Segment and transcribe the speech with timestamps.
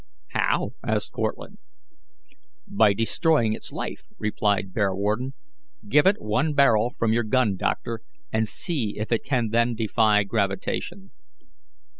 [0.29, 1.59] "How?" asked Cortlandt.
[2.65, 5.35] "By destroying its life," replied Bearwarden.
[5.87, 8.01] "Give it one barrel from your gun, doctor,
[8.33, 11.11] and see if it can then defy gravitation."